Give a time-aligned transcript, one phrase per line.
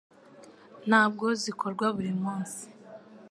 [0.87, 2.63] Ntabwo zikorwa buri munsi